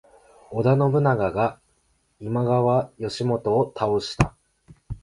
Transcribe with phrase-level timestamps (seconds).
[0.49, 1.59] 織田信長が
[2.19, 4.35] 今川義元を倒した。